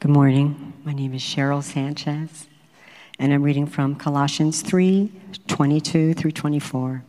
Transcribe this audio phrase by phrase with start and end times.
[0.00, 0.72] Good morning.
[0.82, 2.46] My name is Cheryl Sanchez,
[3.18, 5.12] and I'm reading from Colossians 3
[5.46, 7.04] 22 through 24.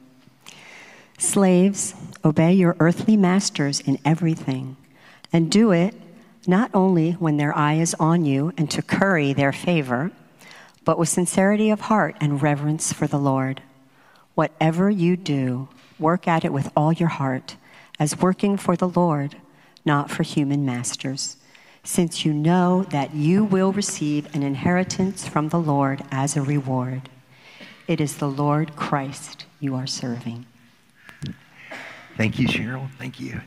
[1.17, 4.75] Slaves, obey your earthly masters in everything,
[5.31, 5.95] and do it
[6.45, 10.11] not only when their eye is on you and to curry their favor,
[10.83, 13.61] but with sincerity of heart and reverence for the Lord.
[14.35, 17.55] Whatever you do, work at it with all your heart,
[17.97, 19.37] as working for the Lord,
[19.85, 21.37] not for human masters
[21.83, 27.09] since you know that you will receive an inheritance from the Lord as a reward.
[27.87, 30.45] It is the Lord Christ you are serving.
[32.17, 32.89] Thank you, Cheryl.
[32.97, 33.41] Thank you.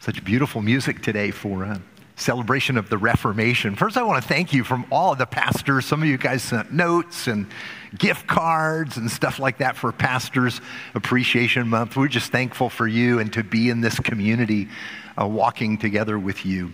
[0.00, 1.82] Such beautiful music today for a
[2.14, 3.76] celebration of the Reformation.
[3.76, 5.84] First, I want to thank you from all of the pastors.
[5.84, 7.46] Some of you guys sent notes and
[7.98, 10.60] gift cards and stuff like that for Pastors
[10.94, 11.96] Appreciation Month.
[11.96, 14.68] We're just thankful for you and to be in this community
[15.20, 16.72] uh, walking together with you.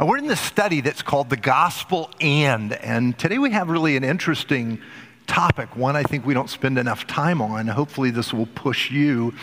[0.00, 3.96] Uh, we're in this study that's called The Gospel and, and today we have really
[3.96, 4.80] an interesting
[5.26, 7.68] topic, one I think we don't spend enough time on.
[7.68, 9.34] Hopefully, this will push you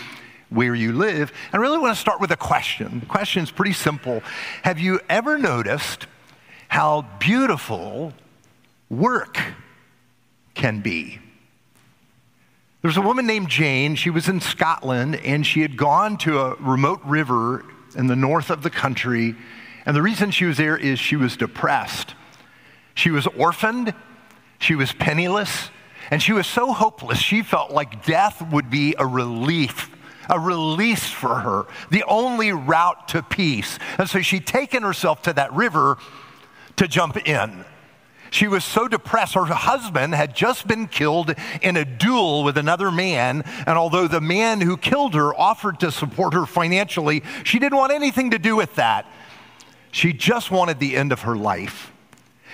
[0.49, 1.31] where you live.
[1.51, 2.99] And I really want to start with a question.
[2.99, 4.21] The question is pretty simple
[4.63, 6.07] Have you ever noticed
[6.67, 8.13] how beautiful
[8.89, 9.39] work
[10.53, 11.19] can be?
[12.81, 13.95] There's a woman named Jane.
[13.95, 17.65] She was in Scotland and she had gone to a remote river
[17.95, 19.35] in the north of the country.
[19.85, 22.15] And the reason she was there is she was depressed.
[22.93, 23.93] She was orphaned,
[24.59, 25.69] she was penniless,
[26.09, 29.91] and she was so hopeless, she felt like death would be a relief
[30.29, 33.77] a release for her, the only route to peace.
[33.97, 35.97] And so she'd taken herself to that river
[36.77, 37.65] to jump in.
[38.35, 39.35] She was so depressed.
[39.35, 43.43] Her husband had just been killed in a duel with another man.
[43.65, 47.93] And although the man who killed her offered to support her financially, she didn't want
[47.93, 49.05] anything to do with that.
[49.91, 51.93] She just wanted the end of her life.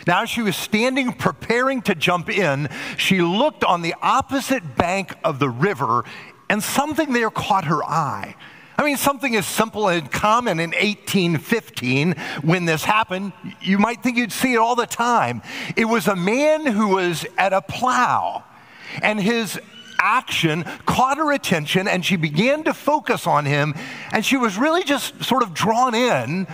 [0.05, 5.15] Now, as she was standing preparing to jump in, she looked on the opposite bank
[5.23, 6.05] of the river,
[6.47, 8.35] and something there caught her eye.
[8.77, 14.17] I mean, something as simple and common in 1815 when this happened, you might think
[14.17, 15.41] you'd see it all the time.
[15.75, 18.43] It was a man who was at a plow,
[19.01, 19.59] and his
[19.99, 23.75] action caught her attention, and she began to focus on him,
[24.11, 26.47] and she was really just sort of drawn in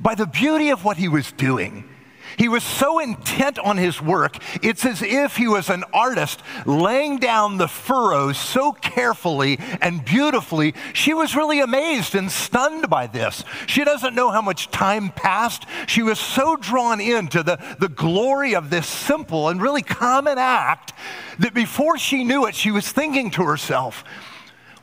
[0.00, 1.88] by the beauty of what he was doing.
[2.38, 7.18] He was so intent on his work, it's as if he was an artist laying
[7.18, 10.74] down the furrows so carefully and beautifully.
[10.92, 13.44] She was really amazed and stunned by this.
[13.66, 15.66] She doesn't know how much time passed.
[15.88, 20.92] She was so drawn into the, the glory of this simple and really common act
[21.40, 24.04] that before she knew it, she was thinking to herself,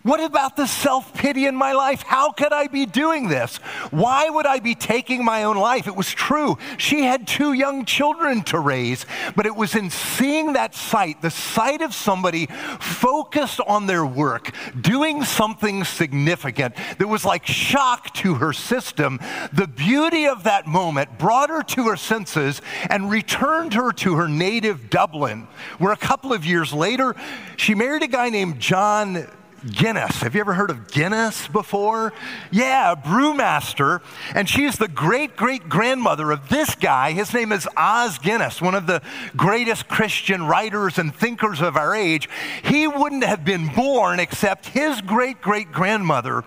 [0.05, 2.03] what about the self pity in my life?
[2.03, 3.57] How could I be doing this?
[3.89, 5.87] Why would I be taking my own life?
[5.87, 6.59] It was true.
[6.77, 11.31] She had two young children to raise, but it was in seeing that sight, the
[11.31, 12.45] sight of somebody
[12.79, 19.19] focused on their work, doing something significant that was like shock to her system.
[19.53, 22.61] The beauty of that moment brought her to her senses
[22.91, 25.47] and returned her to her native Dublin,
[25.79, 27.15] where a couple of years later,
[27.57, 29.27] she married a guy named John.
[29.71, 30.21] Guinness.
[30.21, 32.13] Have you ever heard of Guinness before?
[32.51, 34.01] Yeah, a brewmaster.
[34.33, 37.11] And she's the great great grandmother of this guy.
[37.11, 39.01] His name is Os Guinness, one of the
[39.35, 42.29] greatest Christian writers and thinkers of our age.
[42.63, 46.43] He wouldn't have been born except his great great grandmother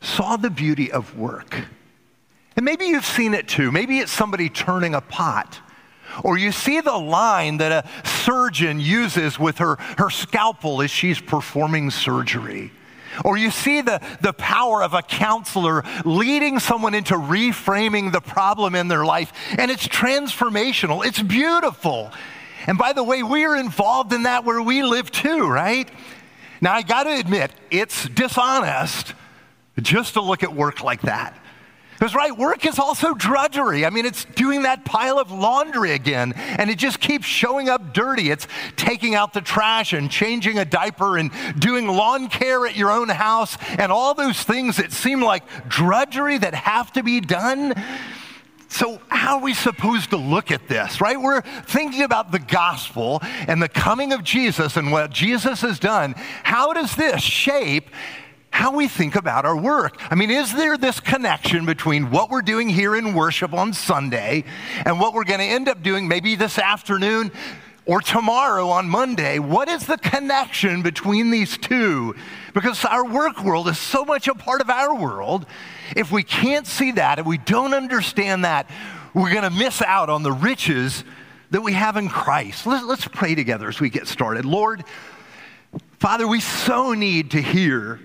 [0.00, 1.66] saw the beauty of work.
[2.56, 3.70] And maybe you've seen it too.
[3.72, 5.60] Maybe it's somebody turning a pot
[6.24, 11.20] or you see the line that a surgeon uses with her, her scalpel as she's
[11.20, 12.72] performing surgery.
[13.24, 18.74] Or you see the, the power of a counselor leading someone into reframing the problem
[18.74, 19.32] in their life.
[19.58, 22.12] And it's transformational, it's beautiful.
[22.66, 25.88] And by the way, we are involved in that where we live too, right?
[26.60, 29.14] Now, I got to admit, it's dishonest
[29.80, 31.38] just to look at work like that.
[31.98, 33.84] Because, right, work is also drudgery.
[33.84, 37.92] I mean, it's doing that pile of laundry again, and it just keeps showing up
[37.92, 38.30] dirty.
[38.30, 38.46] It's
[38.76, 43.08] taking out the trash and changing a diaper and doing lawn care at your own
[43.08, 47.74] house and all those things that seem like drudgery that have to be done.
[48.68, 51.20] So, how are we supposed to look at this, right?
[51.20, 56.14] We're thinking about the gospel and the coming of Jesus and what Jesus has done.
[56.44, 57.90] How does this shape
[58.58, 59.96] how we think about our work.
[60.10, 64.42] I mean, is there this connection between what we're doing here in worship on Sunday
[64.84, 67.30] and what we're going to end up doing maybe this afternoon?
[67.86, 69.38] or tomorrow on Monday.
[69.38, 72.14] What is the connection between these two?
[72.52, 75.46] Because our work world is so much a part of our world.
[75.96, 78.68] If we can't see that, if we don't understand that,
[79.14, 81.02] we're going to miss out on the riches
[81.50, 82.66] that we have in Christ.
[82.66, 84.44] Let's, pray together as we get started.
[84.44, 84.84] Lord,
[85.98, 88.00] Father, we so need to hear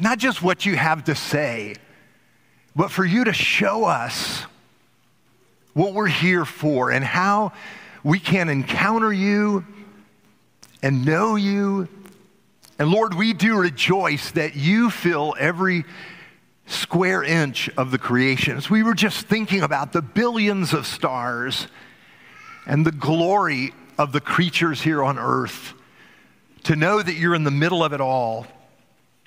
[0.00, 1.76] not just what you have to say,
[2.74, 4.44] but for you to show us
[5.72, 7.52] what we're here for and how
[8.02, 9.64] we can encounter you
[10.82, 11.88] and know you.
[12.78, 15.84] And Lord, we do rejoice that you fill every
[16.66, 18.56] square inch of the creation.
[18.56, 21.68] As we were just thinking about the billions of stars
[22.66, 25.72] and the glory of the creatures here on earth,
[26.64, 28.46] to know that you're in the middle of it all,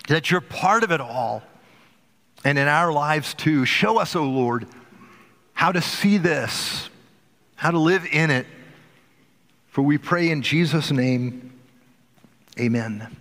[0.10, 1.44] that you're part of it all,
[2.44, 3.66] and in our lives too.
[3.66, 4.68] Show us, O oh Lord,
[5.54, 6.90] how to see this,
[7.56, 8.46] how to live in it.
[9.68, 11.54] For we pray in Jesus' name,
[12.60, 13.16] amen.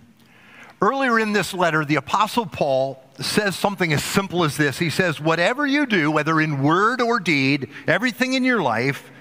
[0.81, 4.79] Earlier in this letter, the Apostle Paul says something as simple as this.
[4.79, 9.11] He says, Whatever you do, whether in word or deed, everything in your life,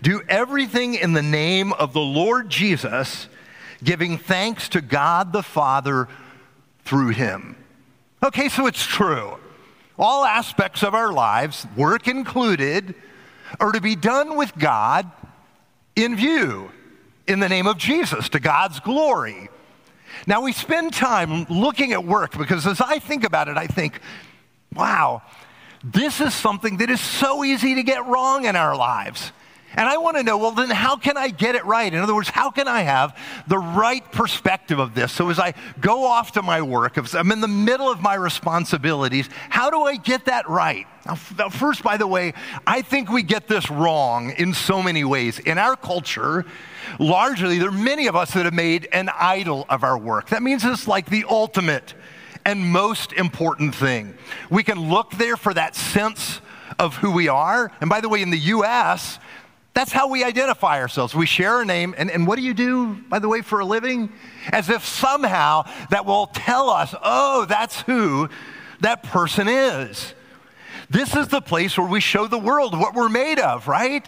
[0.00, 3.28] do everything in the name of the Lord Jesus,
[3.84, 6.08] giving thanks to God the Father
[6.84, 7.56] through him.
[8.22, 9.38] Okay, so it's true.
[9.98, 12.94] All aspects of our lives, work included,
[13.60, 15.10] are to be done with God
[15.96, 16.70] in view
[17.26, 19.48] in the name of Jesus to God's glory.
[20.26, 24.00] Now, we spend time looking at work because as I think about it, I think,
[24.74, 25.22] wow,
[25.82, 29.32] this is something that is so easy to get wrong in our lives.
[29.74, 31.92] And I want to know, well, then how can I get it right?
[31.92, 33.16] In other words, how can I have
[33.46, 35.12] the right perspective of this?
[35.12, 38.14] So as I go off to my work, if I'm in the middle of my
[38.14, 40.86] responsibilities, how do I get that right?
[41.06, 41.16] Now,
[41.48, 42.32] first, by the way,
[42.66, 45.40] I think we get this wrong in so many ways.
[45.40, 46.44] In our culture,
[47.00, 50.28] largely, there are many of us that have made an idol of our work.
[50.28, 51.94] That means it's like the ultimate
[52.44, 54.14] and most important thing.
[54.50, 56.40] We can look there for that sense
[56.78, 57.72] of who we are.
[57.80, 59.18] And by the way, in the US,
[59.74, 61.14] that's how we identify ourselves.
[61.14, 63.64] We share a name, and, and what do you do, by the way, for a
[63.64, 64.12] living?
[64.50, 68.28] As if somehow that will tell us, oh, that's who
[68.80, 70.14] that person is.
[70.90, 74.06] This is the place where we show the world what we're made of, right?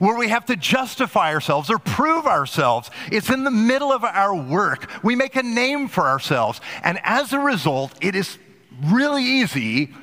[0.00, 2.90] Where we have to justify ourselves or prove ourselves.
[3.10, 4.90] It's in the middle of our work.
[5.02, 6.60] We make a name for ourselves.
[6.84, 8.38] And as a result, it is
[8.84, 9.94] really easy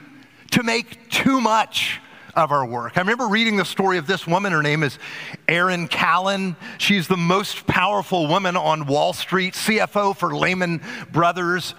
[0.52, 2.00] to make too much
[2.38, 2.98] of our work.
[2.98, 4.54] I remember reading the story of this woman.
[4.54, 5.00] Her name is
[5.48, 6.56] Erin Callan.
[6.78, 10.82] She's the most powerful woman on Wall Street, CFO for Lehman
[11.12, 11.74] Brothers.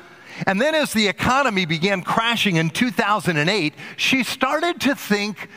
[0.46, 5.48] And then, as the economy began crashing in 2008, she started to think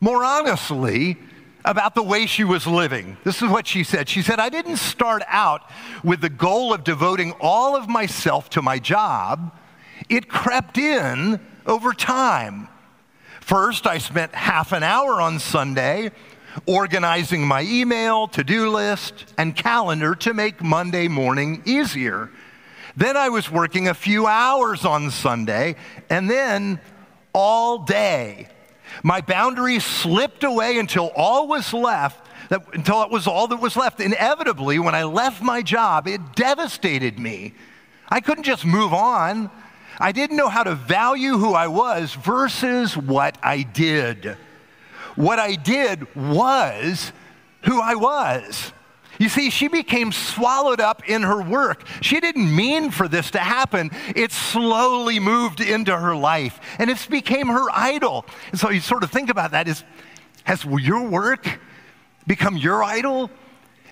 [0.00, 1.16] more honestly
[1.64, 3.16] about the way she was living.
[3.24, 4.10] This is what she said.
[4.10, 5.62] She said, I didn't start out
[6.02, 9.56] with the goal of devoting all of myself to my job,
[10.10, 12.68] it crept in over time.
[13.44, 16.12] First, I spent half an hour on Sunday
[16.64, 22.30] organizing my email, to do list, and calendar to make Monday morning easier.
[22.96, 25.76] Then I was working a few hours on Sunday,
[26.08, 26.80] and then
[27.34, 28.48] all day.
[29.02, 33.76] My boundaries slipped away until all was left, that, until it was all that was
[33.76, 34.00] left.
[34.00, 37.52] Inevitably, when I left my job, it devastated me.
[38.08, 39.50] I couldn't just move on.
[39.98, 44.36] I didn't know how to value who I was versus what I did.
[45.16, 47.12] What I did was
[47.62, 48.72] who I was.
[49.18, 51.86] You see, she became swallowed up in her work.
[52.00, 53.90] She didn't mean for this to happen.
[54.16, 58.26] It slowly moved into her life and it became her idol.
[58.50, 59.84] And so you sort of think about that is,
[60.44, 61.60] has your work
[62.26, 63.30] become your idol?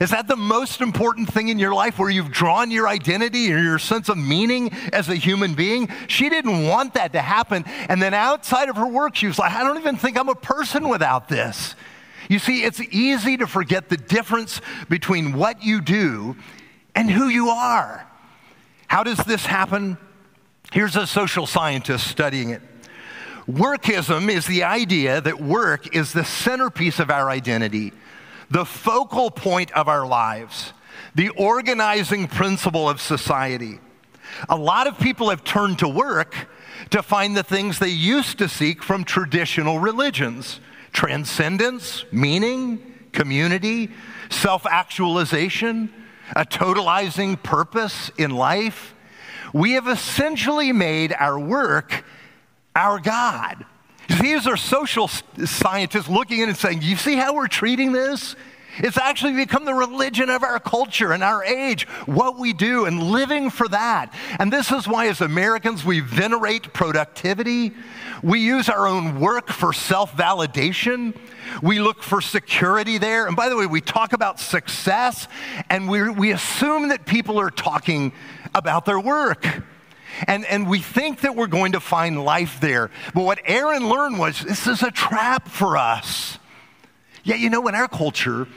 [0.03, 3.59] Is that the most important thing in your life where you've drawn your identity or
[3.59, 5.89] your sense of meaning as a human being?
[6.09, 7.63] She didn't want that to happen.
[7.89, 10.35] And then outside of her work, she was like, I don't even think I'm a
[10.35, 11.77] person without this.
[12.29, 16.35] You see, it's easy to forget the difference between what you do
[16.97, 18.05] and who you are.
[18.89, 19.97] How does this happen?
[20.73, 22.63] Here's a social scientist studying it.
[23.49, 27.93] Workism is the idea that work is the centerpiece of our identity
[28.53, 30.75] the focal point of our lives,
[31.15, 33.81] the organizing principle of society.
[34.51, 36.49] A lot of people have turned to work
[36.91, 40.61] to find the things they used to seek from traditional religions
[40.93, 43.91] transcendence, meaning, community,
[44.29, 45.91] self actualization,
[46.37, 48.95] a totalizing purpose in life.
[49.55, 52.05] We have essentially made our work
[52.77, 53.65] our God.
[54.21, 58.37] These are social scientists looking in and saying, You see how we're treating this?
[58.79, 63.03] It's actually become the religion of our culture and our age, what we do and
[63.03, 64.15] living for that.
[64.39, 67.73] And this is why, as Americans, we venerate productivity.
[68.23, 71.15] We use our own work for self validation.
[71.63, 73.27] We look for security there.
[73.27, 75.29] And by the way, we talk about success
[75.69, 78.13] and we we assume that people are talking
[78.55, 79.47] about their work.
[80.27, 82.91] And, and we think that we're going to find life there.
[83.15, 86.39] But what Erin learned was this is a trap for us.
[87.25, 88.49] Yet, you know, in our culture,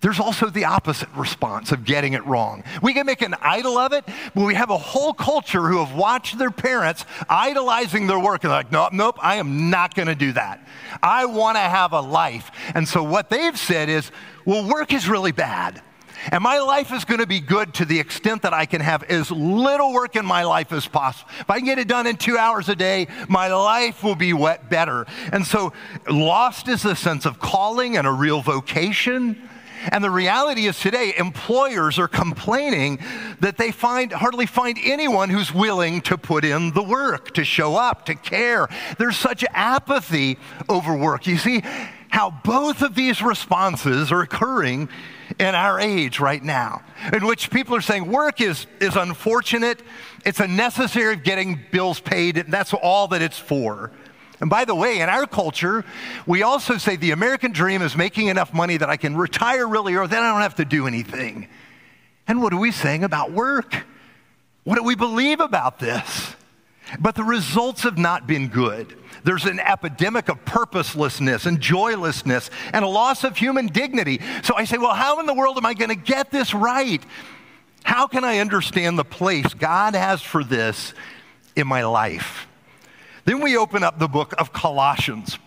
[0.00, 2.62] there's also the opposite response of getting it wrong.
[2.82, 5.96] We can make an idol of it, but we have a whole culture who have
[5.96, 10.14] watched their parents idolizing their work and like, nope, nope, I am not going to
[10.14, 10.66] do that.
[11.02, 12.50] I want to have a life.
[12.74, 14.12] And so what they've said is,
[14.44, 15.82] well, work is really bad.
[16.32, 19.02] And my life is going to be good to the extent that I can have
[19.04, 21.30] as little work in my life as possible.
[21.40, 24.32] If I can get it done in two hours a day, my life will be
[24.32, 25.06] wet better.
[25.32, 25.72] And so,
[26.08, 29.48] lost is the sense of calling and a real vocation.
[29.92, 32.98] And the reality is today, employers are complaining
[33.40, 37.76] that they find, hardly find anyone who's willing to put in the work, to show
[37.76, 38.68] up, to care.
[38.98, 41.26] There's such apathy over work.
[41.26, 41.62] You see
[42.08, 44.88] how both of these responses are occurring
[45.38, 49.82] in our age right now, in which people are saying work is, is unfortunate,
[50.24, 53.92] it's a necessary of getting bills paid, and that's all that it's for.
[54.40, 55.84] And by the way, in our culture,
[56.26, 59.94] we also say the American dream is making enough money that I can retire really
[59.94, 61.48] early, then I don't have to do anything.
[62.26, 63.86] And what are we saying about work?
[64.64, 66.34] What do we believe about this?
[67.00, 68.96] But the results have not been good.
[69.28, 74.22] There's an epidemic of purposelessness and joylessness and a loss of human dignity.
[74.42, 77.04] So I say, well, how in the world am I going to get this right?
[77.82, 80.94] How can I understand the place God has for this
[81.54, 82.46] in my life?
[83.26, 85.38] Then we open up the book of Colossians.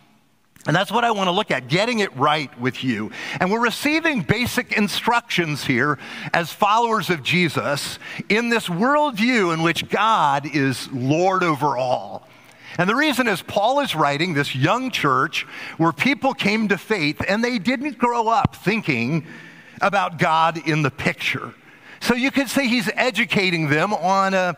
[0.68, 3.10] And that's what I want to look at, getting it right with you.
[3.40, 5.98] And we're receiving basic instructions here
[6.36, 7.98] as followers of Jesus
[8.30, 12.28] in this worldview in which God is Lord over all.
[12.82, 15.44] And the reason is Paul is writing this young church
[15.78, 19.28] where people came to faith and they didn't grow up thinking
[19.82, 21.54] about God in the picture.
[22.00, 24.58] So you could say he's educating them on a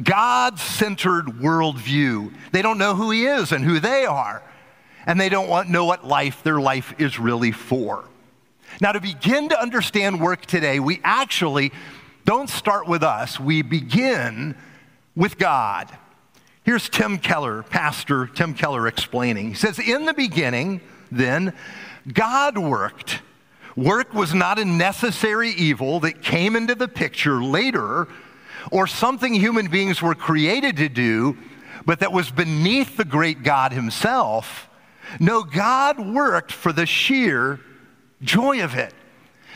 [0.00, 2.32] God centered worldview.
[2.52, 4.40] They don't know who he is and who they are,
[5.04, 8.04] and they don't want, know what life their life is really for.
[8.80, 11.72] Now, to begin to understand work today, we actually
[12.24, 14.54] don't start with us, we begin
[15.16, 15.90] with God.
[16.64, 19.48] Here's Tim Keller, Pastor Tim Keller, explaining.
[19.48, 20.80] He says, In the beginning,
[21.12, 21.52] then,
[22.10, 23.20] God worked.
[23.76, 28.08] Work was not a necessary evil that came into the picture later
[28.70, 31.36] or something human beings were created to do,
[31.84, 34.68] but that was beneath the great God Himself.
[35.20, 37.60] No, God worked for the sheer
[38.22, 38.94] joy of it.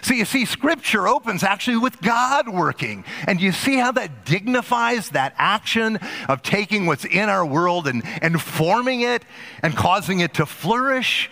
[0.02, 3.04] So you see, Scripture opens actually with God working.
[3.26, 8.02] And you see how that dignifies that action of taking what's in our world and,
[8.22, 9.24] and forming it
[9.62, 11.30] and causing it to flourish.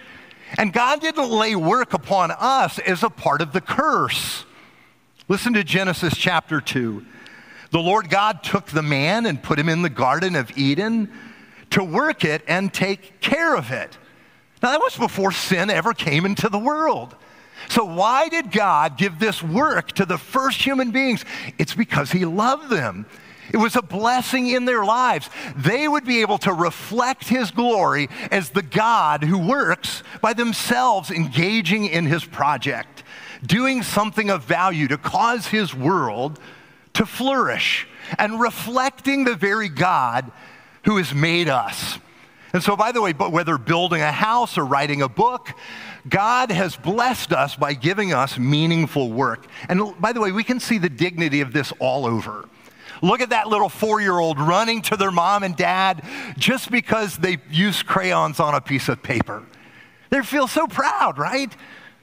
[0.58, 4.44] And God didn't lay work upon us as a part of the curse.
[5.28, 7.04] Listen to Genesis chapter 2.
[7.70, 11.12] The Lord God took the man and put him in the Garden of Eden
[11.70, 13.98] to work it and take care of it.
[14.62, 17.14] Now, that was before sin ever came into the world.
[17.68, 21.24] So, why did God give this work to the first human beings?
[21.58, 23.06] It's because He loved them.
[23.52, 25.30] It was a blessing in their lives.
[25.56, 31.10] They would be able to reflect His glory as the God who works by themselves
[31.10, 33.04] engaging in His project,
[33.44, 36.40] doing something of value to cause His world
[36.94, 37.86] to flourish
[38.18, 40.30] and reflecting the very God
[40.84, 41.98] who has made us.
[42.56, 45.52] And so, by the way, but whether building a house or writing a book,
[46.08, 49.46] God has blessed us by giving us meaningful work.
[49.68, 52.48] And by the way, we can see the dignity of this all over.
[53.02, 56.02] Look at that little four year old running to their mom and dad
[56.38, 59.42] just because they used crayons on a piece of paper.
[60.08, 61.54] They feel so proud, right?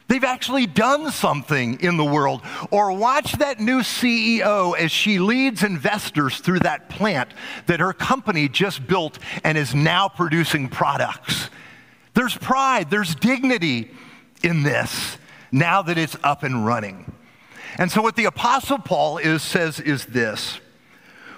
[0.07, 2.41] They've actually done something in the world.
[2.72, 7.29] Or watch that new CEO as she leads investors through that plant
[7.67, 11.50] that her company just built and is now producing products.
[12.13, 13.91] There's pride, there's dignity
[14.43, 15.17] in this
[15.51, 17.12] now that it's up and running.
[17.77, 20.60] And so, what the Apostle Paul is, says is this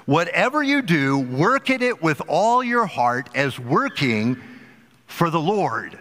[0.05, 4.41] whatever you do, work at it with all your heart as working
[5.07, 5.99] for the Lord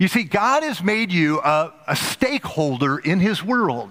[0.00, 3.90] you see, God has made you a, a stakeholder in His world.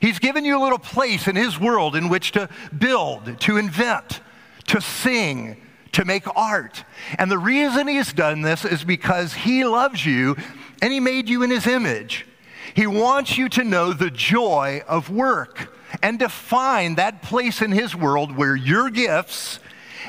[0.00, 4.20] He's given you a little place in His world in which to build, to invent,
[4.68, 6.84] to sing, to make art.
[7.18, 10.36] And the reason He's done this is because He loves you
[10.80, 12.28] and He made you in His image.
[12.74, 17.72] He wants you to know the joy of work and to find that place in
[17.72, 19.58] His world where your gifts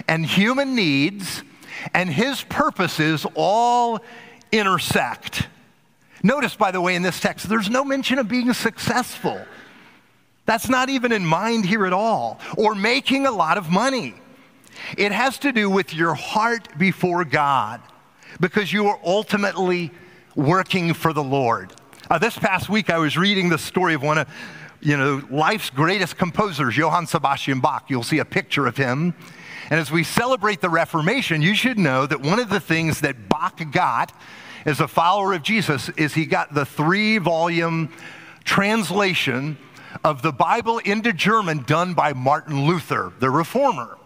[0.07, 1.41] and human needs
[1.95, 4.01] and His purposes all
[4.51, 5.47] intersect.
[6.23, 9.43] Notice, by the way, in this text, there's no mention of being successful.
[10.45, 14.15] That's not even in mind here at all, or making a lot of money.
[14.97, 17.81] It has to do with your heart before God
[18.39, 19.91] because you are ultimately
[20.35, 21.73] working for the Lord.
[22.09, 24.27] Uh, this past week, I was reading the story of one of
[24.81, 27.89] you know life's greatest composers, Johann Sebastian Bach.
[27.89, 29.13] You'll see a picture of him.
[29.69, 33.29] And as we celebrate the Reformation, you should know that one of the things that
[33.29, 34.11] Bach got
[34.65, 37.91] as a follower of Jesus is he got the three volume
[38.43, 39.57] translation
[40.03, 43.97] of the Bible into German done by Martin Luther, the reformer.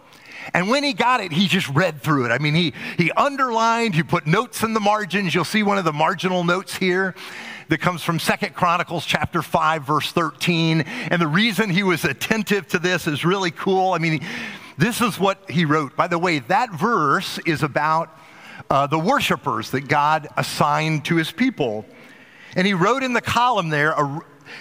[0.54, 2.30] And when he got it, he just read through it.
[2.30, 5.34] I mean, he, he underlined, he put notes in the margins.
[5.34, 7.14] You'll see one of the marginal notes here
[7.68, 10.82] that comes from Second Chronicles chapter 5, verse 13.
[10.82, 13.92] And the reason he was attentive to this is really cool.
[13.92, 14.20] I mean,
[14.78, 15.96] this is what he wrote.
[15.96, 18.16] By the way, that verse is about
[18.70, 21.84] uh, the worshipers that God assigned to his people.
[22.54, 23.94] And he wrote in the column there,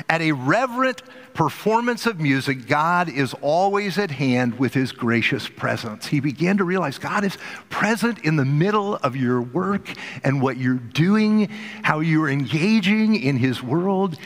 [0.10, 1.02] at a reverent
[1.34, 6.08] performance of music, God is always at hand with his gracious presence.
[6.08, 7.38] He began to realize God is
[7.70, 9.94] present in the middle of your work
[10.24, 11.50] and what you're doing,
[11.84, 14.18] how you're engaging in his world.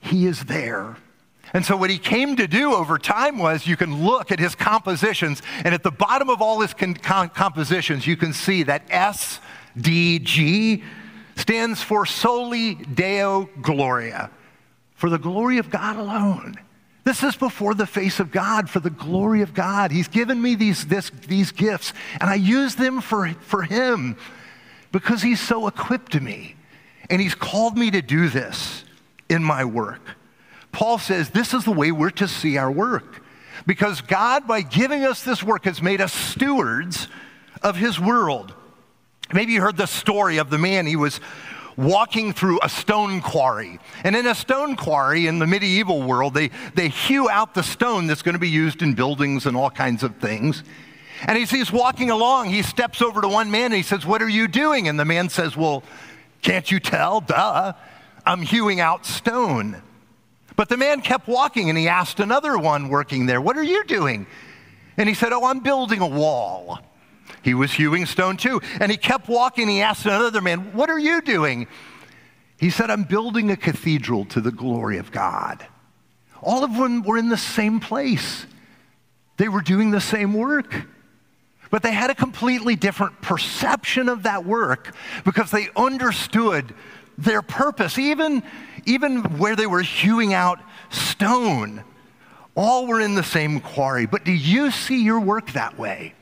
[0.00, 0.96] He is there.
[1.56, 4.54] And so, what he came to do over time was you can look at his
[4.54, 9.40] compositions, and at the bottom of all his compositions, you can see that S,
[9.74, 10.84] D, G
[11.34, 14.30] stands for Soli Deo Gloria
[14.96, 16.56] for the glory of God alone.
[17.04, 19.90] This is before the face of God, for the glory of God.
[19.90, 24.18] He's given me these, this, these gifts, and I use them for, for Him
[24.92, 26.54] because He's so equipped to me.
[27.08, 28.84] And He's called me to do this
[29.30, 30.02] in my work.
[30.76, 33.22] Paul says this is the way we're to see our work.
[33.66, 37.08] Because God, by giving us this work, has made us stewards
[37.62, 38.52] of His world.
[39.32, 41.18] Maybe you heard the story of the man, he was
[41.78, 43.80] walking through a stone quarry.
[44.04, 48.06] And in a stone quarry in the medieval world, they, they hew out the stone
[48.06, 50.62] that's going to be used in buildings and all kinds of things.
[51.22, 54.20] And as he's walking along, he steps over to one man and he says, What
[54.20, 54.88] are you doing?
[54.88, 55.82] And the man says, Well,
[56.42, 57.22] can't you tell?
[57.22, 57.72] Duh.
[58.26, 59.80] I'm hewing out stone.
[60.56, 63.84] But the man kept walking and he asked another one working there, What are you
[63.84, 64.26] doing?
[64.96, 66.80] And he said, Oh, I'm building a wall.
[67.42, 68.60] He was hewing stone too.
[68.80, 69.68] And he kept walking.
[69.68, 71.68] He asked another man, What are you doing?
[72.58, 75.66] He said, I'm building a cathedral to the glory of God.
[76.42, 78.46] All of them were in the same place,
[79.36, 80.86] they were doing the same work.
[81.68, 86.72] But they had a completely different perception of that work because they understood
[87.18, 88.44] their purpose, even,
[88.86, 91.84] even where they were hewing out stone.
[92.54, 94.06] All were in the same quarry.
[94.06, 96.14] But do you see your work that way?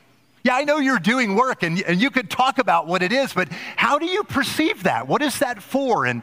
[0.42, 3.32] Yeah, I know you're doing work and, and you could talk about what it is,
[3.32, 5.08] but how do you perceive that?
[5.08, 6.04] What is that for?
[6.04, 6.22] And,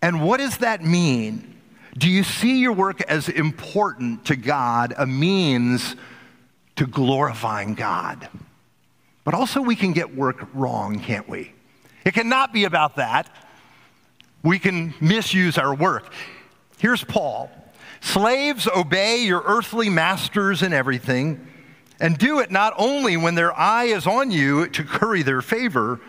[0.00, 1.54] and what does that mean?
[1.96, 5.94] Do you see your work as important to God, a means
[6.76, 8.28] to glorifying God?
[9.24, 11.52] But also, we can get work wrong, can't we?
[12.04, 13.30] It cannot be about that.
[14.42, 16.12] We can misuse our work.
[16.78, 17.50] Here's Paul
[18.00, 21.46] Slaves, obey your earthly masters in everything
[22.00, 26.00] and do it not only when their eye is on you to curry their favor,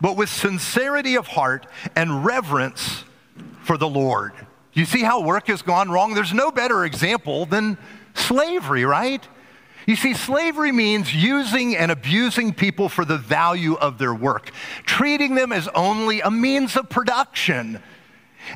[0.00, 3.04] but with sincerity of heart and reverence
[3.62, 4.32] for the Lord.
[4.72, 6.14] You see how work has gone wrong?
[6.14, 7.76] There's no better example than
[8.14, 9.26] slavery, right?
[9.86, 14.50] You see, slavery means using and abusing people for the value of their work,
[14.86, 17.82] treating them as only a means of production.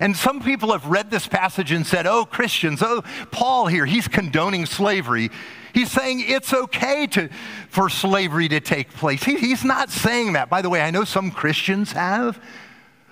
[0.01, 4.09] And some people have read this passage and said, oh, Christians, oh, Paul here, he's
[4.09, 5.31] condoning slavery.
[5.73, 7.29] He's saying it's okay to,
[7.69, 9.23] for slavery to take place.
[9.23, 10.49] He, he's not saying that.
[10.51, 12.43] By the way, I know some Christians have,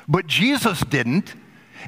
[0.09, 1.35] but Jesus didn't.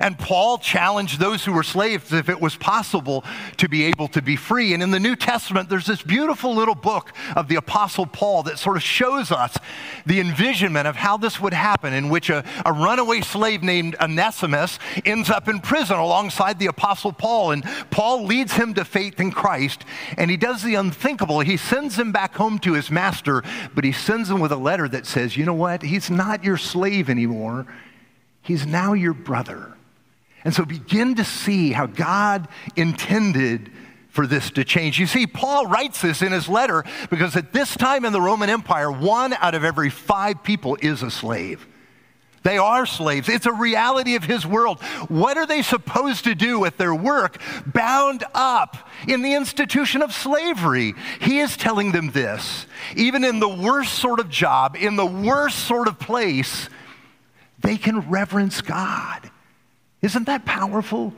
[0.00, 3.24] And Paul challenged those who were slaves if it was possible
[3.56, 4.74] to be able to be free.
[4.74, 8.58] And in the New Testament, there's this beautiful little book of the Apostle Paul that
[8.58, 9.56] sort of shows us
[10.06, 14.78] the envisionment of how this would happen, in which a, a runaway slave named Onesimus
[15.04, 17.52] ends up in prison alongside the Apostle Paul.
[17.52, 19.84] And Paul leads him to faith in Christ,
[20.16, 21.40] and he does the unthinkable.
[21.40, 23.42] He sends him back home to his master,
[23.74, 25.82] but he sends him with a letter that says, You know what?
[25.82, 27.66] He's not your slave anymore,
[28.42, 29.77] he's now your brother.
[30.44, 33.70] And so begin to see how God intended
[34.10, 34.98] for this to change.
[34.98, 38.50] You see, Paul writes this in his letter because at this time in the Roman
[38.50, 41.66] Empire, one out of every five people is a slave.
[42.42, 43.28] They are slaves.
[43.28, 44.82] It's a reality of his world.
[45.08, 50.12] What are they supposed to do with their work bound up in the institution of
[50.12, 50.94] slavery?
[51.20, 52.66] He is telling them this.
[52.96, 56.68] Even in the worst sort of job, in the worst sort of place,
[57.60, 59.30] they can reverence God.
[60.02, 61.12] Isn't that powerful?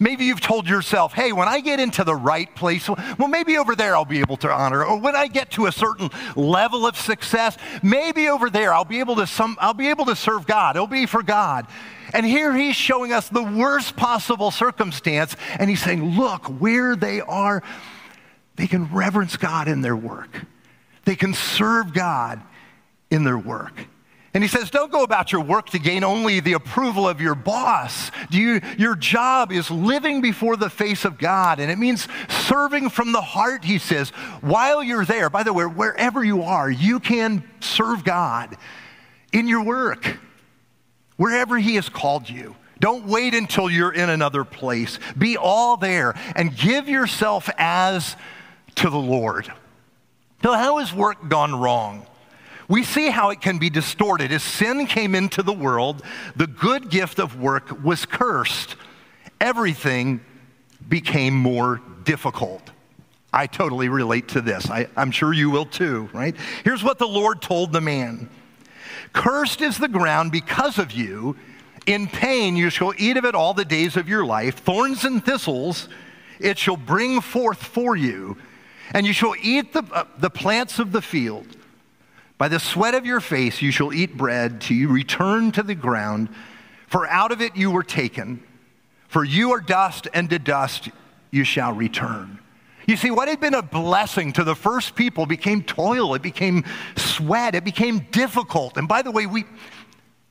[0.00, 3.76] Maybe you've told yourself, hey, when I get into the right place, well, maybe over
[3.76, 4.84] there I'll be able to honor.
[4.84, 9.00] Or when I get to a certain level of success, maybe over there I'll be
[9.00, 10.76] able to, some, I'll be able to serve God.
[10.76, 11.66] It'll be for God.
[12.12, 15.36] And here he's showing us the worst possible circumstance.
[15.58, 17.62] And he's saying, look, where they are,
[18.56, 20.42] they can reverence God in their work,
[21.04, 22.42] they can serve God
[23.10, 23.86] in their work.
[24.34, 27.36] And he says, don't go about your work to gain only the approval of your
[27.36, 28.10] boss.
[28.30, 31.60] You, your job is living before the face of God.
[31.60, 35.30] And it means serving from the heart, he says, while you're there.
[35.30, 38.56] By the way, wherever you are, you can serve God
[39.32, 40.18] in your work,
[41.16, 42.56] wherever he has called you.
[42.80, 44.98] Don't wait until you're in another place.
[45.16, 48.16] Be all there and give yourself as
[48.74, 49.50] to the Lord.
[50.42, 52.04] So, how has work gone wrong?
[52.68, 54.32] We see how it can be distorted.
[54.32, 56.02] As sin came into the world,
[56.36, 58.76] the good gift of work was cursed.
[59.40, 60.20] Everything
[60.88, 62.70] became more difficult.
[63.32, 64.70] I totally relate to this.
[64.70, 66.36] I, am sure you will too, right?
[66.62, 68.30] Here's what the Lord told the man
[69.12, 71.36] Cursed is the ground because of you.
[71.86, 74.58] In pain you shall eat of it all the days of your life.
[74.58, 75.88] Thorns and thistles
[76.40, 78.36] it shall bring forth for you,
[78.92, 81.46] and you shall eat the, uh, the plants of the field.
[82.36, 85.74] By the sweat of your face you shall eat bread till you return to the
[85.74, 86.28] ground,
[86.86, 88.42] for out of it you were taken.
[89.08, 90.88] For you are dust, and to dust
[91.30, 92.40] you shall return.
[92.86, 96.64] You see, what had been a blessing to the first people became toil, it became
[96.96, 98.76] sweat, it became difficult.
[98.76, 99.44] And by the way, we,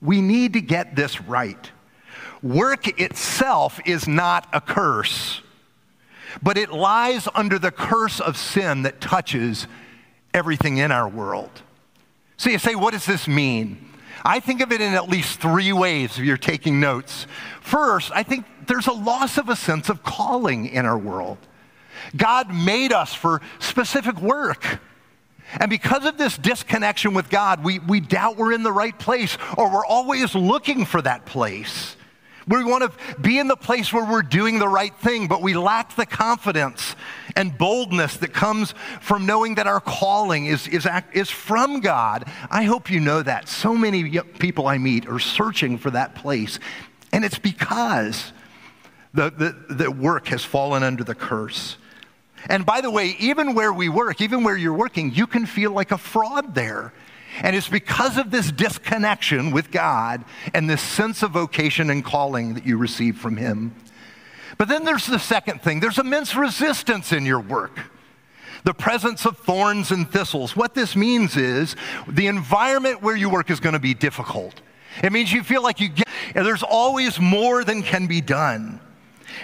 [0.01, 1.71] we need to get this right.
[2.41, 5.41] Work itself is not a curse,
[6.41, 9.65] but it lies under the curse of sin that touches
[10.33, 11.61] everything in our world.
[12.37, 13.89] So you say, what does this mean?
[14.25, 17.27] I think of it in at least three ways if you're taking notes.
[17.61, 21.37] First, I think there's a loss of a sense of calling in our world.
[22.15, 24.79] God made us for specific work.
[25.59, 29.37] And because of this disconnection with God, we, we doubt we're in the right place
[29.57, 31.95] or we're always looking for that place.
[32.47, 35.53] We want to be in the place where we're doing the right thing, but we
[35.53, 36.95] lack the confidence
[37.35, 42.25] and boldness that comes from knowing that our calling is, is, is from God.
[42.49, 43.47] I hope you know that.
[43.47, 46.59] So many people I meet are searching for that place.
[47.11, 48.33] And it's because
[49.13, 51.77] the, the, the work has fallen under the curse.
[52.49, 55.71] And by the way, even where we work, even where you're working, you can feel
[55.71, 56.93] like a fraud there.
[57.41, 62.53] And it's because of this disconnection with God and this sense of vocation and calling
[62.53, 63.75] that you receive from Him.
[64.57, 67.79] But then there's the second thing there's immense resistance in your work.
[68.63, 70.55] The presence of thorns and thistles.
[70.55, 71.75] What this means is
[72.07, 74.61] the environment where you work is going to be difficult.
[75.03, 78.79] It means you feel like you get, there's always more than can be done.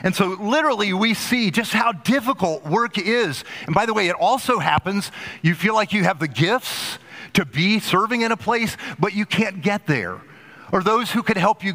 [0.04, 3.43] And so, literally, we see just how difficult work is.
[3.65, 6.99] And by the way, it also happens, you feel like you have the gifts,
[7.33, 10.21] to be serving in a place, but you can't get there.
[10.71, 11.73] Or those who could help you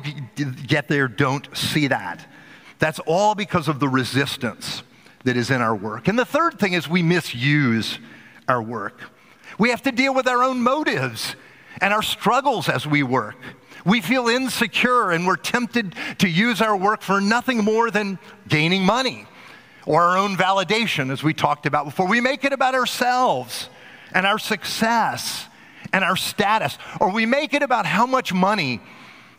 [0.66, 2.26] get there don't see that.
[2.78, 4.82] That's all because of the resistance
[5.24, 6.06] that is in our work.
[6.08, 7.98] And the third thing is we misuse
[8.46, 9.00] our work.
[9.58, 11.34] We have to deal with our own motives
[11.80, 13.36] and our struggles as we work.
[13.84, 18.84] We feel insecure and we're tempted to use our work for nothing more than gaining
[18.84, 19.26] money
[19.86, 22.08] or our own validation, as we talked about before.
[22.08, 23.68] We make it about ourselves
[24.14, 25.46] and our success
[25.92, 28.80] and our status, or we make it about how much money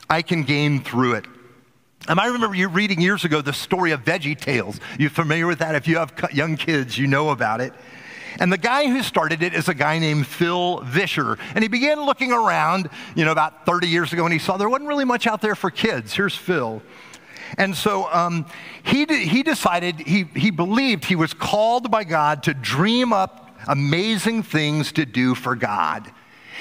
[0.10, 1.26] I can gain through it.
[2.08, 4.80] I remember you reading years ago the story of Veggie Tales.
[5.00, 5.74] You familiar with that?
[5.74, 7.74] If you have young kids, you know about it.
[8.40, 11.38] And the guy who started it is a guy named Phil Vischer.
[11.56, 14.70] And he began looking around, you know, about 30 years ago, and he saw there
[14.70, 16.14] wasn't really much out there for kids.
[16.14, 16.82] Here's Phil.
[17.58, 18.46] And so um,
[18.84, 24.44] he, he decided, he, he believed he was called by God to dream up amazing
[24.44, 26.12] things to do for God.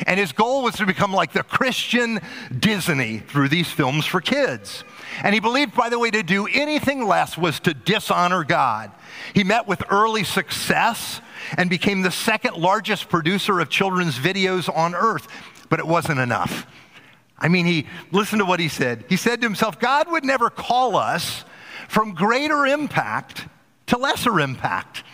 [0.07, 2.21] And his goal was to become like the Christian
[2.57, 4.83] Disney through these films for kids.
[5.23, 8.91] And he believed, by the way, to do anything less was to dishonor God.
[9.35, 11.21] He met with early success
[11.57, 15.29] and became the second largest producer of children's videos on earth,
[15.69, 16.67] but it wasn't enough.
[17.39, 19.05] I mean, he, listened to what he said.
[19.09, 21.45] He said to himself, God would never call us
[21.89, 23.47] from greater impact
[23.87, 25.05] to lesser impact.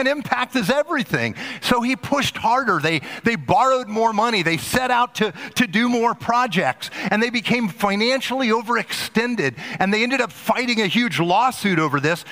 [0.00, 1.34] And impact is everything.
[1.60, 2.80] So he pushed harder.
[2.80, 4.42] They, they borrowed more money.
[4.42, 6.88] They set out to, to do more projects.
[7.10, 9.58] And they became financially overextended.
[9.78, 12.24] And they ended up fighting a huge lawsuit over this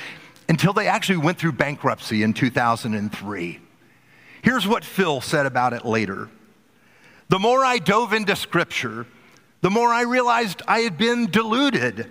[0.49, 3.61] until they actually went through bankruptcy in 2003.
[4.41, 6.31] Here's what Phil said about it later.
[7.29, 9.07] The more I dove into scripture,
[9.61, 12.11] the more I realized I had been deluded.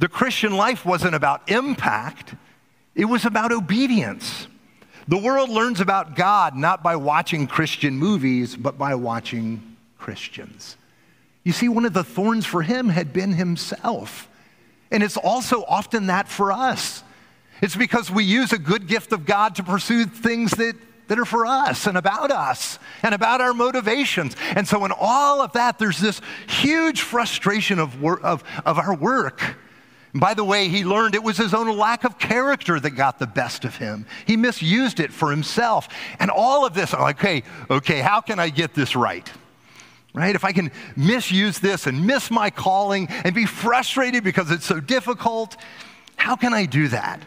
[0.00, 2.34] The Christian life wasn't about impact,
[2.96, 4.48] it was about obedience.
[5.10, 10.76] The world learns about God not by watching Christian movies, but by watching Christians.
[11.42, 14.28] You see, one of the thorns for him had been himself.
[14.88, 17.02] And it's also often that for us.
[17.60, 20.76] It's because we use a good gift of God to pursue things that,
[21.08, 24.36] that are for us and about us and about our motivations.
[24.54, 28.94] And so, in all of that, there's this huge frustration of, wor- of, of our
[28.94, 29.56] work.
[30.12, 33.18] And by the way, he learned it was his own lack of character that got
[33.18, 34.06] the best of him.
[34.26, 35.88] He misused it for himself.
[36.18, 39.30] And all of this, okay, okay, how can I get this right?
[40.12, 40.34] Right?
[40.34, 44.80] If I can misuse this and miss my calling and be frustrated because it's so
[44.80, 45.56] difficult,
[46.16, 47.22] how can I do that?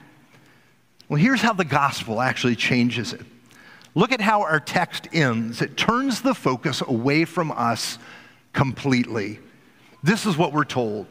[1.07, 3.21] Well, here's how the gospel actually changes it.
[3.95, 5.61] Look at how our text ends.
[5.61, 7.97] It turns the focus away from us
[8.51, 9.39] completely.
[10.01, 11.07] This is what we're told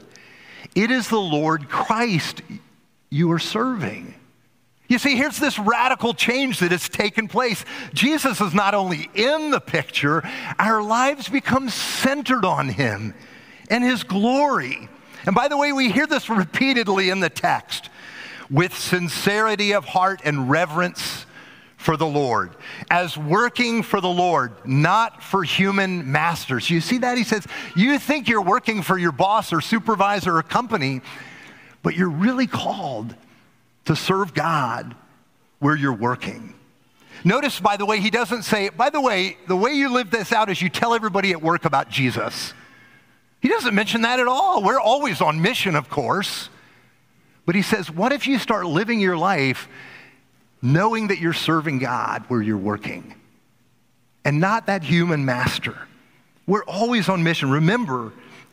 [0.74, 2.42] it is the Lord Christ
[3.10, 4.14] you are serving.
[4.88, 7.64] You see, here's this radical change that has taken place.
[7.94, 10.22] Jesus is not only in the picture,
[10.58, 13.14] our lives become centered on him
[13.70, 14.88] and his glory.
[15.24, 17.88] And by the way, we hear this repeatedly in the text
[18.50, 21.24] with sincerity of heart and reverence
[21.82, 22.54] for the Lord,
[22.90, 26.70] as working for the Lord, not for human masters.
[26.70, 27.18] You see that?
[27.18, 31.00] He says, You think you're working for your boss or supervisor or company,
[31.82, 33.16] but you're really called
[33.86, 34.94] to serve God
[35.58, 36.54] where you're working.
[37.24, 40.32] Notice, by the way, he doesn't say, by the way, the way you live this
[40.32, 42.54] out is you tell everybody at work about Jesus.
[43.40, 44.62] He doesn't mention that at all.
[44.62, 46.48] We're always on mission, of course.
[47.44, 49.68] But he says, what if you start living your life
[50.62, 53.14] knowing that you're serving God where you're working
[54.24, 55.76] and not that human master?
[56.46, 57.50] We're always on mission.
[57.50, 58.12] Remember,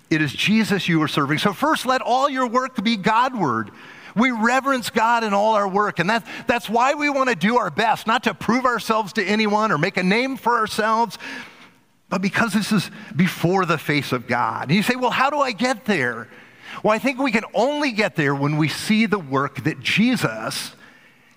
[0.09, 1.37] it is Jesus you are serving.
[1.37, 3.71] So, first, let all your work be Godward.
[4.15, 7.57] We reverence God in all our work, and that, that's why we want to do
[7.57, 11.17] our best, not to prove ourselves to anyone or make a name for ourselves,
[12.09, 14.63] but because this is before the face of God.
[14.63, 16.27] And you say, well, how do I get there?
[16.83, 20.71] Well, I think we can only get there when we see the work that Jesus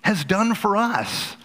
[0.03, 1.35] has done for us.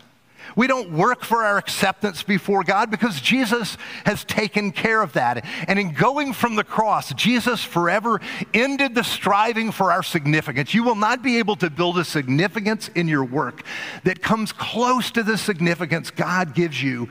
[0.57, 5.44] We don't work for our acceptance before God because Jesus has taken care of that.
[5.68, 8.21] And in going from the cross, Jesus forever
[8.53, 10.75] ended the striving for our significance.
[10.75, 13.62] You will not be able to build a significance in your work
[14.03, 17.09] that comes close to the significance God gives you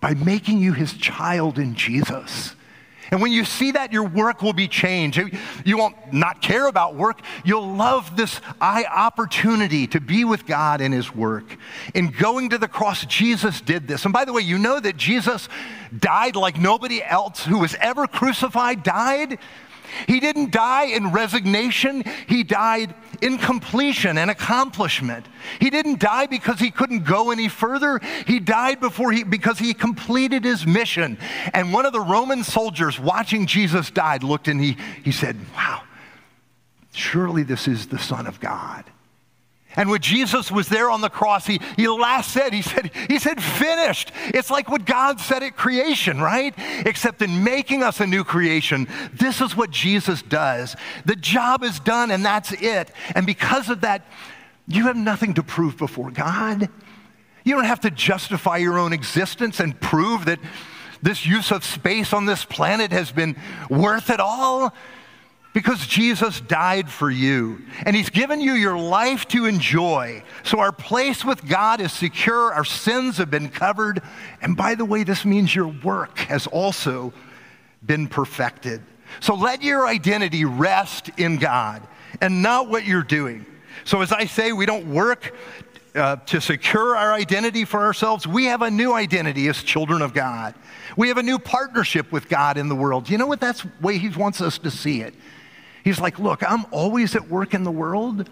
[0.00, 2.54] by making you his child in Jesus.
[3.10, 5.20] And when you see that, your work will be changed.
[5.64, 7.20] You won't not care about work.
[7.44, 11.56] You'll love this opportunity to be with God in His work.
[11.94, 14.04] In going to the cross, Jesus did this.
[14.04, 15.48] And by the way, you know that Jesus
[15.96, 19.38] died like nobody else who was ever crucified died?
[20.06, 25.26] He didn't die in resignation, he died in completion and accomplishment.
[25.60, 28.00] He didn't die because he couldn't go any further.
[28.26, 31.18] He died before he because he completed his mission.
[31.52, 35.82] And one of the Roman soldiers watching Jesus died looked and he, he said, Wow,
[36.92, 38.84] surely this is the Son of God.
[39.76, 43.18] And when Jesus was there on the cross, he, he last said, he said, he
[43.18, 44.10] said, finished.
[44.26, 46.54] It's like what God said at creation, right?
[46.86, 50.74] Except in making us a new creation, this is what Jesus does.
[51.04, 52.90] The job is done and that's it.
[53.14, 54.04] And because of that,
[54.66, 56.68] you have nothing to prove before God.
[57.44, 60.40] You don't have to justify your own existence and prove that
[61.02, 63.36] this use of space on this planet has been
[63.70, 64.74] worth it all.
[65.52, 70.22] Because Jesus died for you, and He's given you your life to enjoy.
[70.44, 74.00] So our place with God is secure, our sins have been covered,
[74.40, 77.12] and by the way, this means your work has also
[77.84, 78.80] been perfected.
[79.18, 81.82] So let your identity rest in God
[82.20, 83.44] and not what you're doing.
[83.84, 85.34] So, as I say, we don't work
[85.94, 88.26] uh, to secure our identity for ourselves.
[88.26, 90.54] We have a new identity as children of God.
[90.96, 93.08] We have a new partnership with God in the world.
[93.08, 93.40] You know what?
[93.40, 95.14] That's the way He wants us to see it.
[95.90, 98.30] He's like, Look, I'm always at work in the world,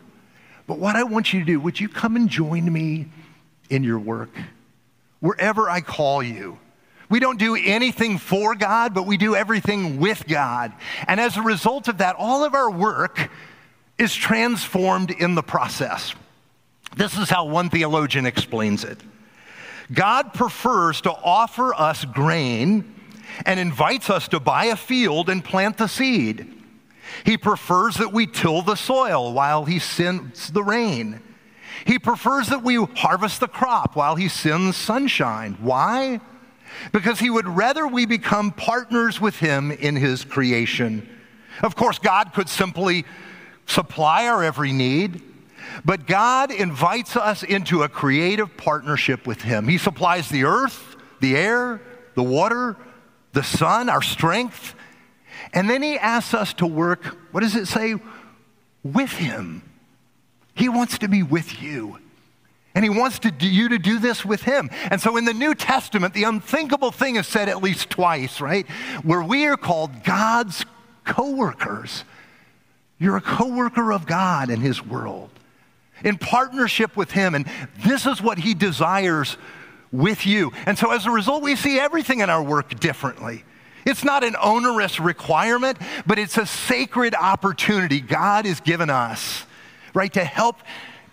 [0.68, 3.09] but what I want you to do, would you come and join me
[3.68, 4.31] in your work?
[5.18, 6.61] Wherever I call you.
[7.09, 10.73] We don't do anything for God, but we do everything with God.
[11.09, 13.29] And as a result of that, all of our work
[13.99, 16.14] is transformed in the process.
[16.97, 19.01] This is how one theologian explains it
[19.92, 22.94] God prefers to offer us grain
[23.44, 26.55] and invites us to buy a field and plant the seed.
[27.25, 31.21] He prefers that we till the soil while he sends the rain.
[31.85, 35.57] He prefers that we harvest the crop while he sends sunshine.
[35.61, 36.21] Why?
[36.92, 41.09] Because he would rather we become partners with him in his creation.
[41.62, 43.05] Of course, God could simply
[43.66, 45.23] supply our every need,
[45.85, 49.68] but God invites us into a creative partnership with him.
[49.68, 51.81] He supplies the earth, the air,
[52.14, 52.77] the water,
[53.33, 54.75] the sun, our strength.
[55.52, 57.96] And then he asks us to work, what does it say?
[58.82, 59.62] With him.
[60.54, 61.98] He wants to be with you.
[62.74, 64.70] And he wants to you to do this with him.
[64.90, 68.68] And so in the New Testament, the unthinkable thing is said at least twice, right?
[69.02, 70.64] Where we are called God's
[71.04, 72.04] co workers.
[72.98, 75.30] You're a co worker of God in his world,
[76.04, 77.34] in partnership with him.
[77.34, 77.46] And
[77.84, 79.37] this is what he desires
[79.90, 80.52] with you.
[80.66, 83.44] And so as a result, we see everything in our work differently.
[83.88, 89.46] It's not an onerous requirement, but it's a sacred opportunity God has given us,
[89.94, 90.57] right, to help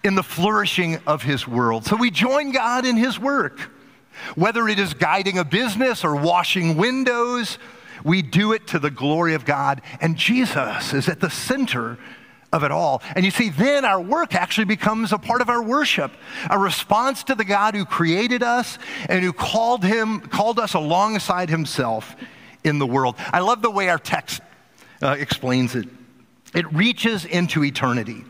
[0.04, 1.86] in the flourishing of His world.
[1.86, 3.72] So we join God in His work.
[4.36, 7.60] Whether it is guiding a business or washing windows,
[8.04, 9.82] we do it to the glory of God.
[10.02, 11.98] And Jesus is at the center
[12.52, 13.02] of it all.
[13.16, 16.12] And you see, then our work actually becomes a part of our worship,
[16.50, 21.50] a response to the God who created us and who called him, called us alongside
[21.50, 22.18] himself
[22.66, 23.16] in the world.
[23.32, 24.42] I love the way our text
[25.02, 25.88] uh, explains it.
[26.54, 28.24] It reaches into eternity.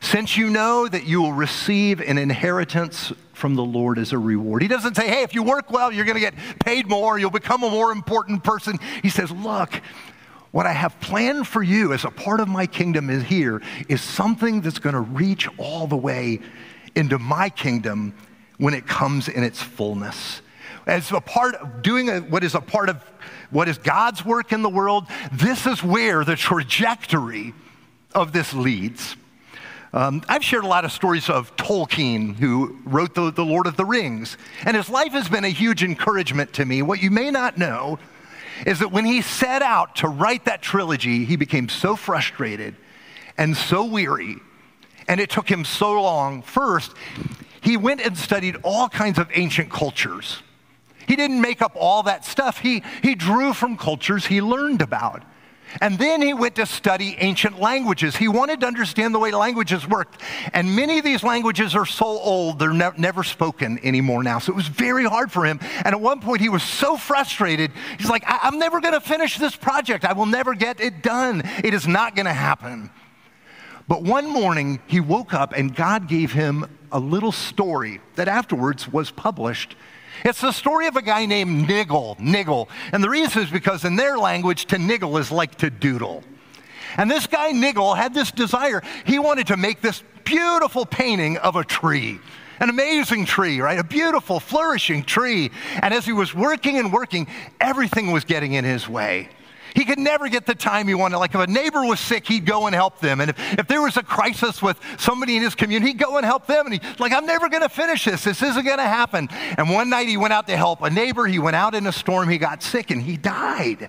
[0.00, 4.62] Since you know that you will receive an inheritance from the Lord as a reward.
[4.62, 7.30] He doesn't say, hey, if you work well, you're going to get paid more, you'll
[7.30, 8.78] become a more important person.
[9.02, 9.80] He says, look,
[10.52, 14.00] what I have planned for you as a part of my kingdom is here is
[14.00, 16.40] something that's going to reach all the way
[16.94, 18.14] into my kingdom
[18.58, 20.42] when it comes in its fullness.
[20.86, 23.02] As a part of doing a, what is a part of
[23.50, 27.52] what is God's work in the world, this is where the trajectory
[28.14, 29.16] of this leads.
[29.92, 33.76] Um, I've shared a lot of stories of Tolkien, who wrote the, the Lord of
[33.76, 36.80] the Rings, and his life has been a huge encouragement to me.
[36.82, 37.98] What you may not know
[38.66, 42.76] is that when he set out to write that trilogy, he became so frustrated
[43.36, 44.36] and so weary,
[45.08, 46.42] and it took him so long.
[46.42, 46.94] First,
[47.60, 50.40] he went and studied all kinds of ancient cultures.
[51.06, 52.58] He didn't make up all that stuff.
[52.58, 55.24] He, he drew from cultures he learned about.
[55.80, 58.16] And then he went to study ancient languages.
[58.16, 60.20] He wanted to understand the way languages worked.
[60.52, 64.40] And many of these languages are so old, they're ne- never spoken anymore now.
[64.40, 65.60] So it was very hard for him.
[65.84, 67.70] And at one point, he was so frustrated.
[67.98, 70.04] He's like, I- am never going to finish this project.
[70.04, 71.42] I will never get it done.
[71.62, 72.90] It is not going to happen.
[73.86, 78.88] But one morning, he woke up and God gave him a little story that afterwards
[78.88, 79.76] was published
[80.24, 82.68] it's the story of a guy named Niggle, Niggle.
[82.92, 86.22] And the reason is because in their language, to niggle is like to doodle.
[86.96, 88.82] And this guy, Niggle, had this desire.
[89.04, 92.18] He wanted to make this beautiful painting of a tree.
[92.58, 93.78] An amazing tree, right?
[93.78, 95.50] A beautiful, flourishing tree.
[95.82, 97.26] And as he was working and working,
[97.60, 99.30] everything was getting in his way.
[99.74, 101.18] He could never get the time he wanted.
[101.18, 103.20] Like if a neighbor was sick, he'd go and help them.
[103.20, 106.26] And if, if there was a crisis with somebody in his community, he'd go and
[106.26, 106.66] help them.
[106.66, 108.24] And he's like, I'm never going to finish this.
[108.24, 109.28] This isn't going to happen.
[109.30, 111.26] And one night he went out to help a neighbor.
[111.26, 112.28] He went out in a storm.
[112.28, 113.88] He got sick and he died.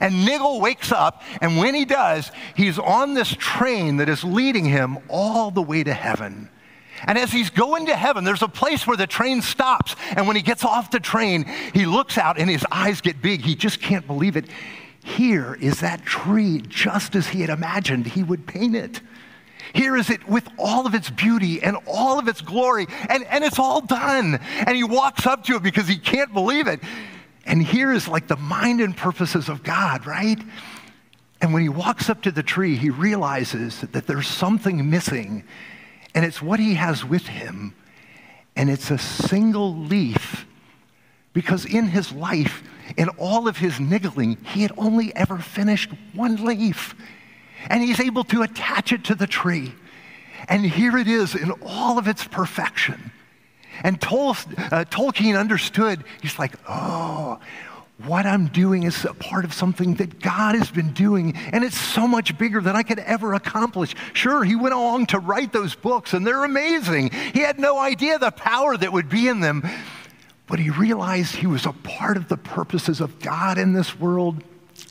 [0.00, 4.64] And Niggle wakes up, and when he does, he's on this train that is leading
[4.64, 6.50] him all the way to heaven.
[7.04, 9.94] And as he's going to heaven, there's a place where the train stops.
[10.16, 13.42] And when he gets off the train, he looks out and his eyes get big.
[13.42, 14.46] He just can't believe it.
[15.06, 19.00] Here is that tree just as he had imagined he would paint it.
[19.72, 23.44] Here is it with all of its beauty and all of its glory, and, and
[23.44, 24.40] it's all done.
[24.66, 26.80] And he walks up to it because he can't believe it.
[27.44, 30.42] And here is like the mind and purposes of God, right?
[31.40, 35.44] And when he walks up to the tree, he realizes that there's something missing,
[36.16, 37.76] and it's what he has with him.
[38.56, 40.45] And it's a single leaf,
[41.36, 42.62] because in his life,
[42.96, 46.94] in all of his niggling, he had only ever finished one leaf.
[47.68, 49.74] And he's able to attach it to the tree.
[50.48, 53.12] And here it is in all of its perfection.
[53.82, 57.38] And Tol- uh, Tolkien understood, he's like, oh,
[58.06, 61.78] what I'm doing is a part of something that God has been doing, and it's
[61.78, 63.94] so much bigger than I could ever accomplish.
[64.14, 67.10] Sure, he went along to write those books, and they're amazing.
[67.34, 69.62] He had no idea the power that would be in them,
[70.46, 74.42] but he realized he was a part of the purposes of God in this world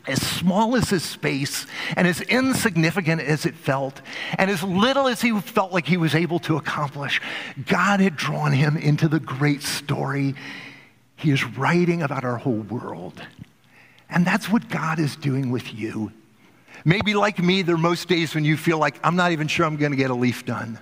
[0.08, 4.02] as small as his space and as insignificant as it felt,
[4.38, 7.22] and as little as he felt like he was able to accomplish,
[7.66, 10.36] God had drawn him into the great story.
[11.16, 13.22] He is writing about our whole world.
[14.10, 16.12] And that's what God is doing with you.
[16.84, 19.66] Maybe like me, there are most days when you feel like, I'm not even sure
[19.66, 20.78] I'm going to get a leaf done.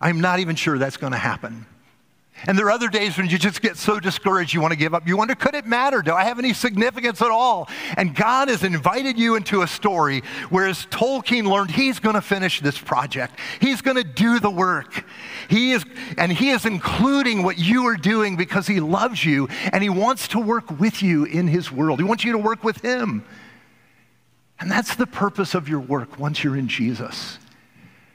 [0.00, 1.64] I'm not even sure that's going to happen.
[2.46, 4.92] And there are other days when you just get so discouraged you want to give
[4.92, 5.06] up.
[5.06, 6.02] You wonder, could it matter?
[6.02, 7.68] Do I have any significance at all?
[7.96, 12.20] And God has invited you into a story where, as Tolkien learned, he's going to
[12.20, 13.38] finish this project.
[13.60, 15.06] He's going to do the work.
[15.48, 15.84] He is,
[16.18, 20.28] and he is including what you are doing because he loves you and he wants
[20.28, 21.98] to work with you in his world.
[21.98, 23.24] He wants you to work with him.
[24.60, 27.38] And that's the purpose of your work once you're in Jesus.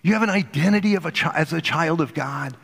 [0.01, 2.55] You have an identity of a chi- as a child of God.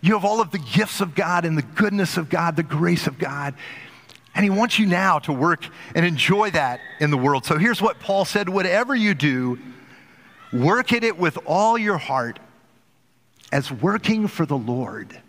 [0.00, 3.06] You have all of the gifts of God and the goodness of God, the grace
[3.06, 3.54] of God.
[4.34, 7.44] And He wants you now to work and enjoy that in the world.
[7.44, 9.58] So here's what Paul said whatever you do,
[10.52, 12.38] work at it with all your heart
[13.50, 15.20] as working for the Lord.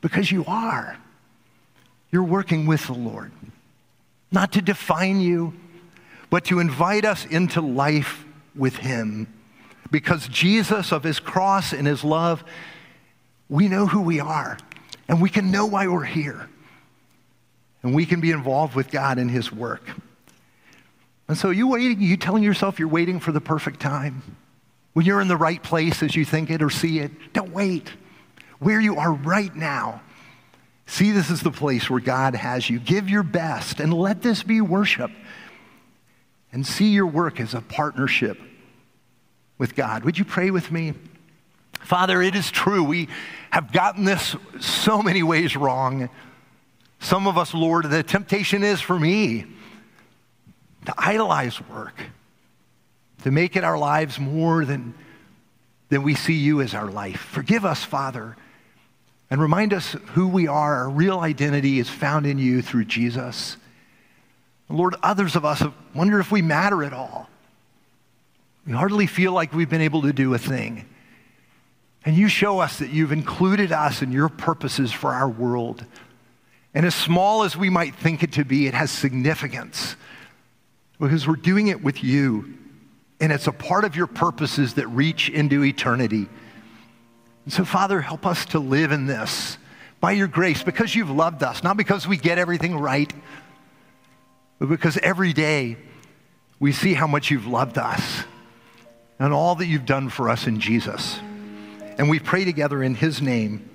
[0.00, 0.96] Because you are.
[2.10, 3.32] You're working with the Lord.
[4.30, 5.54] Not to define you,
[6.30, 8.24] but to invite us into life
[8.54, 9.32] with Him.
[9.90, 12.44] Because Jesus, of His cross and His love,
[13.48, 14.58] we know who we are
[15.08, 16.48] and we can know why we're here.
[17.82, 19.88] And we can be involved with God in His work.
[21.28, 24.22] And so you waiting, you telling yourself you're waiting for the perfect time.
[24.92, 27.92] When you're in the right place as you think it or see it, don't wait.
[28.58, 30.00] Where you are right now,
[30.86, 32.78] see this is the place where God has you.
[32.78, 35.10] Give your best and let this be worship.
[36.52, 38.40] And see your work as a partnership
[39.58, 40.04] with God.
[40.04, 40.94] Would you pray with me?
[41.86, 42.82] Father, it is true.
[42.82, 43.08] We
[43.50, 46.10] have gotten this so many ways wrong.
[46.98, 49.46] Some of us, Lord, the temptation is for me
[50.86, 51.94] to idolize work,
[53.22, 54.94] to make it our lives more than,
[55.88, 57.20] than we see you as our life.
[57.20, 58.36] Forgive us, Father,
[59.30, 60.74] and remind us who we are.
[60.74, 63.56] Our real identity is found in you through Jesus.
[64.68, 65.62] Lord, others of us
[65.94, 67.30] wonder if we matter at all.
[68.66, 70.86] We hardly feel like we've been able to do a thing.
[72.06, 75.84] And you show us that you've included us in your purposes for our world.
[76.72, 79.96] And as small as we might think it to be, it has significance
[81.00, 82.54] because we're doing it with you.
[83.20, 86.28] And it's a part of your purposes that reach into eternity.
[87.44, 89.58] And so, Father, help us to live in this
[89.98, 93.12] by your grace because you've loved us, not because we get everything right,
[94.60, 95.76] but because every day
[96.60, 98.22] we see how much you've loved us
[99.18, 101.18] and all that you've done for us in Jesus.
[101.98, 103.68] And we pray together in his name.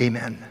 [0.00, 0.46] Amen.